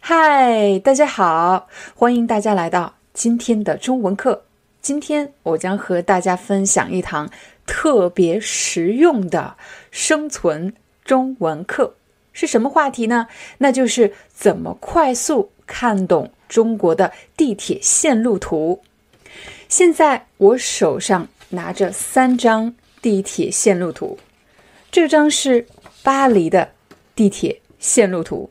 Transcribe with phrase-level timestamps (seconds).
[0.00, 4.44] 嗨，大家好，欢迎大家来到今天的中文课。
[4.80, 7.28] 今天我将和大家分享一堂
[7.66, 9.56] 特别实用的
[9.90, 10.72] 生存
[11.04, 11.94] 中文课。
[12.32, 13.26] 是什么话题呢？
[13.58, 18.82] 那就是怎么快速看懂中国的地铁线路图。
[19.68, 24.18] 现在我手上拿着三张地铁线路图，
[24.90, 25.66] 这张是
[26.02, 26.70] 巴黎的
[27.14, 28.50] 地铁线路图，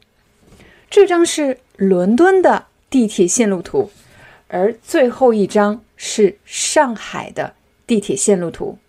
[0.89, 1.59] 这张是。
[1.77, 3.91] 伦敦的地铁线路图，
[4.47, 7.53] 而最后一张是上海的
[7.85, 8.79] 地铁线路图。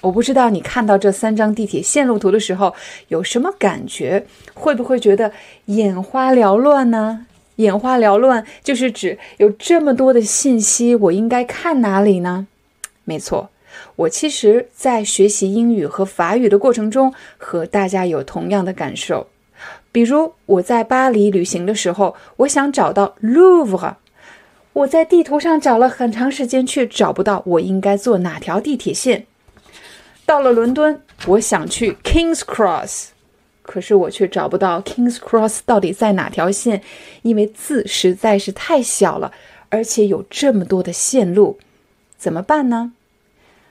[0.00, 2.74] 我不知道你看到这三张地铁线路图的时候
[3.08, 5.30] 有什么感觉，会不会觉得
[5.66, 7.26] 眼花缭乱呢？
[7.56, 12.46] 眼花缭乱就是指有这么多的信息，我应该看哪里呢？
[13.04, 13.50] 没错，
[13.96, 19.28] 我其实在学习英语和法语的过程中，和大家有同样的感受。
[19.92, 23.94] 比如我在巴黎旅行的时候，我想找到 Louvre，
[24.72, 29.26] 我在地图上找了很长时间，却找不到我应该坐哪条地铁线。
[30.24, 33.06] 到了伦敦，我想去 Kings Cross，
[33.62, 36.82] 可是我却找不到 Kings Cross 到底在哪条线，
[37.22, 39.32] 因为字实在是太小了，
[39.70, 41.58] 而且有这么多的线路，
[42.16, 42.92] 怎么办呢？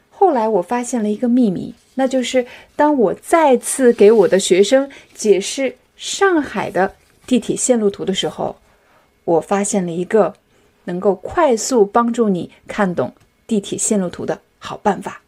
[0.09, 5.77] 后来我发现了一个秘密，那就是当我再次给我的学生解释。
[5.99, 6.95] 上海的
[7.27, 8.55] 地铁线路图的时候，
[9.25, 10.33] 我发现了一个
[10.85, 13.13] 能够快速帮助你看懂
[13.45, 15.21] 地铁线路图的好办法。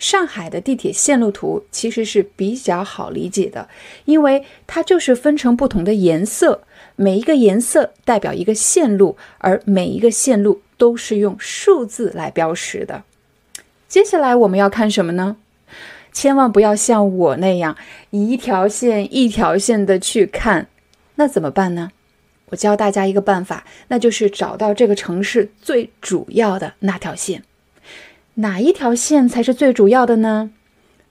[0.00, 3.68] 上海的地铁线路图其实是比较好理解的，
[4.04, 6.64] 因为它就是分成不同的颜色，
[6.96, 13.04] 每一个颜色代表一个线路，而每一个线路都是用数字来标识的。
[13.86, 15.36] 接下来我们要看什么呢？
[16.12, 17.76] 千万不要像我那样
[18.10, 20.68] 一条线一条线的去看，
[21.16, 21.90] 那怎么办呢？
[22.50, 27.42] 我教大家一个办法，那就是找到这个城市最主要的那条线。
[28.34, 30.50] 哪一条线才是最主要的呢？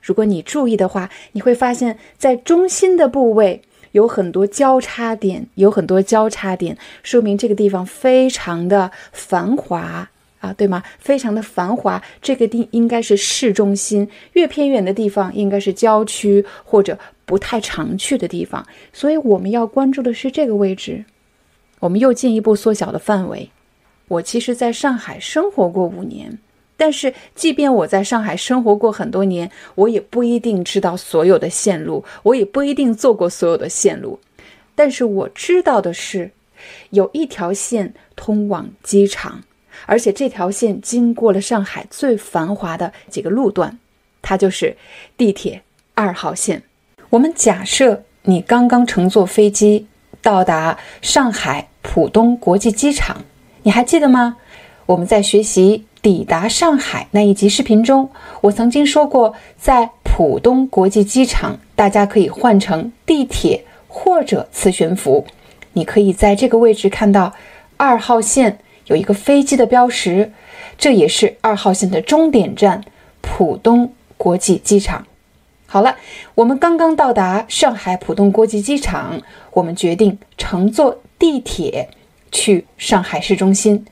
[0.02, 10.10] 如果你注意的话，你会发现在中心的部位有很多交叉点，有很多交叉点，说明这个地方非常的繁华。
[10.42, 10.84] 啊，对吗？
[11.00, 18.66] 非常的繁华，这个地应该是市中心，越偏远的地方应该是郊区或者不太常去的地方。
[18.92, 21.06] 所以我们要关注的是这个位置。
[21.80, 23.50] 我们又进一步缩小了范围。
[24.08, 26.38] 我其实在上海生活过五年，
[26.76, 34.20] 但是即便我在上海生活过很多年，我也不一定知道所有的线路，我也不一定坐过所有的线路。
[34.74, 36.32] 但是我知道的是，
[36.90, 39.44] 有一条线通往机场。
[39.86, 43.78] 而且这条线经过了上海最繁华的几个路段，
[44.22, 44.76] 它就是
[45.18, 45.62] 地铁
[45.94, 46.64] 二号线。
[47.10, 49.88] 我们假设你刚刚乘坐飞机
[50.22, 53.24] 到达上海浦东国际机场，
[53.64, 54.38] 你还记得吗？
[54.86, 58.10] 我们在学习抵达上海那一集视频中，
[58.42, 65.26] 我曾经说过，在浦东国际机场，大家可以换乘地铁或者磁悬浮。
[65.74, 67.34] 你可以在这个位置看到
[67.78, 68.60] 二号线。
[68.92, 70.34] 有一个飞机的标识，
[70.78, 72.84] 这也是二号线的终点站——
[73.24, 75.08] 浦东国际机场。
[75.66, 75.96] 好了，
[76.36, 79.22] 我们刚刚到达上海浦东国际机场，
[79.54, 81.90] 我们决定乘坐地铁
[82.34, 83.86] 去上海市中心。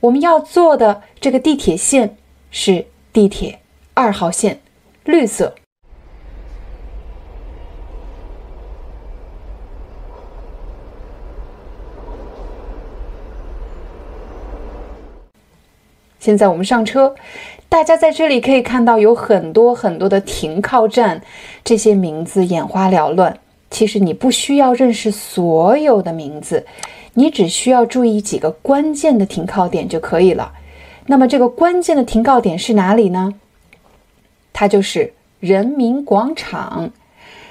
[0.00, 2.18] 我们要坐的这个地铁线
[2.50, 2.84] 是
[3.14, 3.60] 地铁
[3.94, 4.60] 二号线，
[5.04, 5.54] 绿色。
[16.24, 17.14] 现在我们上车，
[17.68, 21.20] 大家在这里可以看到有很多很多的停靠站，
[21.62, 23.38] 这些名字眼花缭乱。
[23.70, 26.64] 其实你不需要认识所有的名字，
[27.12, 30.54] 你只需要注意几个关键的停靠点就可以了。
[31.04, 33.34] 那么这个关键的停靠点是哪里呢？
[34.54, 36.90] 它就是人民广场。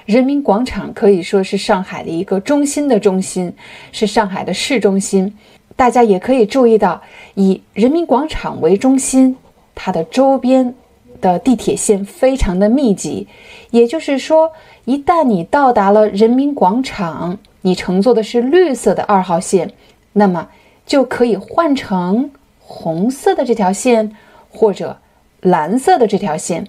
[0.07, 3.53] 人民广场可以说是上海的一个中心的中心，
[3.91, 5.37] 是上海的市中心。
[5.75, 7.01] 大家也可以注意到，
[7.35, 9.35] 以人民广场为中心，
[9.73, 10.75] 它的周边
[11.19, 13.27] 的地铁线非常的密集，
[13.71, 14.51] 也就是说，
[14.85, 19.71] 一旦你到达了人民广场，你乘坐的是绿色的二号线，
[20.13, 20.49] 那么
[20.85, 24.15] 就可以换成红色的这条线
[24.49, 24.99] 或者
[25.41, 26.67] 蓝色的这条线。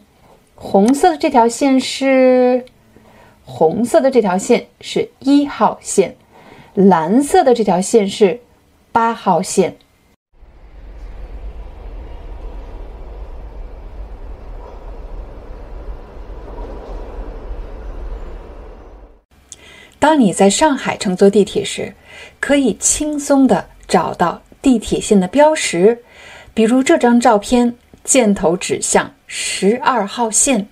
[0.54, 2.64] 红色的这条线是
[3.44, 6.16] 红色的这条线是一号线，
[6.74, 8.40] 蓝色的这条线是
[8.94, 9.76] 八号线。
[19.98, 21.94] 当你在上海乘坐地铁时，
[22.38, 26.04] 可以轻松地找到地铁线的标识，
[26.54, 27.74] 比如这张照片，
[28.04, 30.68] 箭头指向十二号线。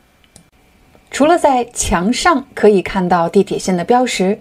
[1.10, 4.40] 除了在墙上可以看到地铁线的标识，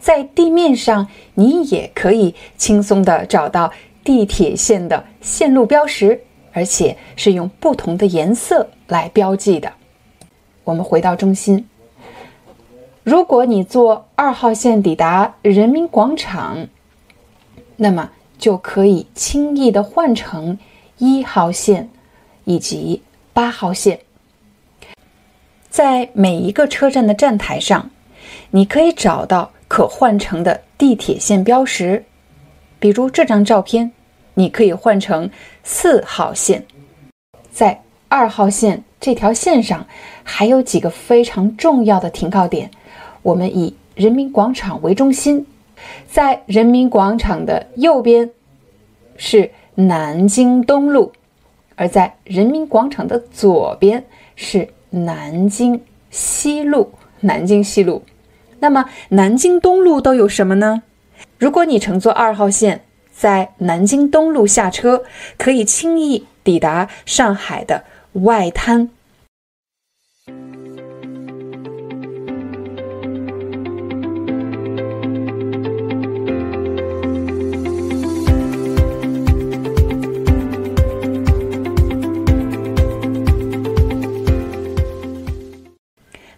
[0.00, 3.70] 在地面上你也可以轻松地找到
[4.02, 9.72] 地铁线的线路标识，而且是用不同的颜色来标记的。
[10.64, 11.68] 我们回到中心。
[13.02, 16.66] 如果你坐二号线抵达人民广场，
[17.76, 20.58] 那么就可以轻易的换乘
[20.98, 21.90] 一号线
[22.44, 24.00] 以及八号线。
[25.68, 27.90] 在每一个车站的站台上，
[28.50, 32.04] 你可以找到可换乘的地铁线标识，
[32.80, 33.92] 比如这张照片，
[34.34, 35.30] 你可以换成
[35.62, 36.66] 四号线。
[37.52, 39.86] 在二号线这条线上，
[40.24, 42.68] 还有几个非常重要的停靠点。
[43.22, 45.46] 我们以人民广场为中心，
[46.08, 48.28] 在人民广场的右边
[49.16, 51.12] 是南京东路，
[51.76, 55.80] 而在人民广场的左边是南京
[56.10, 56.92] 西路。
[57.20, 58.02] 南京西路，
[58.60, 60.82] 那么南京东路都有什么呢？
[61.38, 65.02] 如果你乘坐二号线，在南京东路下车，
[65.38, 68.90] 可以轻易抵达上海的外滩。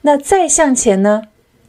[0.04, 1.22] 那再向前呢？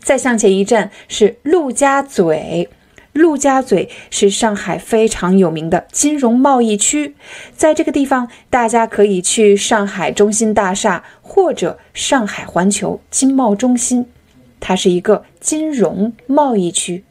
[0.04, 2.70] 再向前一站是陆家嘴。
[3.14, 7.16] 陆家嘴是上海非常有名的金融贸易区，
[7.56, 14.08] 在这个地方，大家可以去上海中心大厦或者上海环球金贸中心，
[14.60, 17.04] 它是一个金融贸易区。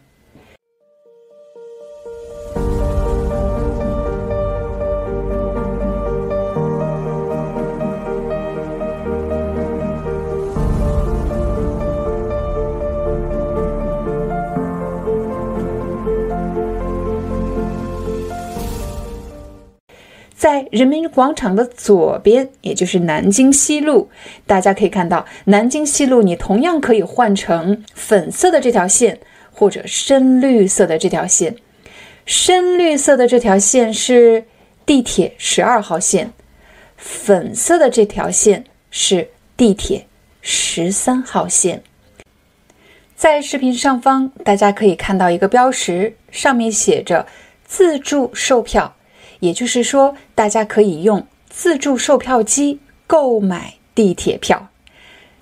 [20.43, 24.11] 在人民广场的左边，也就是南京西路，
[24.45, 29.21] 大家可以看到，南京西路你同样可以换成粉色的这条线，
[29.53, 31.55] 或者深绿色的这条线。
[32.27, 34.45] 深绿色的这条线是
[34.85, 36.33] 地铁十二号线，
[36.97, 40.09] 粉色的这条线是地铁
[40.41, 41.85] 十三号线。
[43.15, 47.29] 在视频上方，大家可以看到一个标识，上面写着
[47.65, 48.97] “自助售票”。
[49.43, 52.79] 也就是说，大家可以用自助售票机
[53.09, 54.69] 购买地铁票。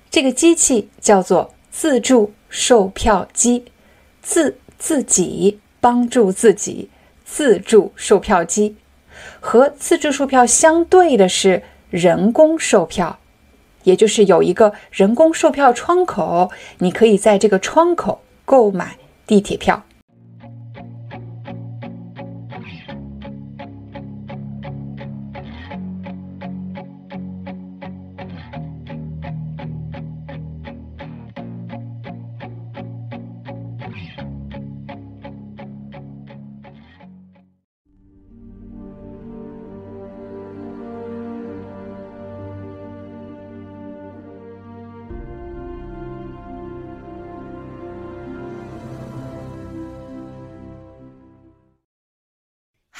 [0.09, 3.65] 这个机器叫做自助售票机，
[4.23, 6.89] 自自己帮助自己，
[7.23, 8.75] 自助售票机。
[9.39, 13.19] 和自助售票相对的是人工售票，
[13.83, 19.83] 也就是有一个人工售票窗口，你可以在这个窗口购买地铁票。